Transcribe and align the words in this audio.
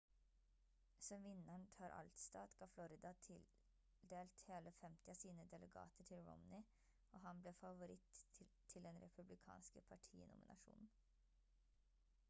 som 1.07 1.23
vinneren 1.25 1.65
tar 1.73 1.89
alt-stat 1.97 2.55
ga 2.61 2.67
florida 2.71 3.11
tildelt 3.27 4.41
hele 4.47 4.71
50 4.79 5.13
av 5.15 5.19
sine 5.19 5.45
delegater 5.53 6.09
til 6.11 6.25
romney 6.31 6.65
og 7.11 7.21
han 7.27 7.45
ble 7.45 7.55
favoritt 7.61 8.25
til 8.41 8.87
den 8.89 9.01
republikanske 9.07 9.87
partinominasjonen 9.93 10.91